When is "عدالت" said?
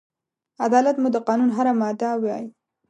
0.65-0.95